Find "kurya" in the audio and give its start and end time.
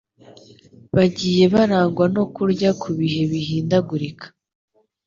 2.35-2.69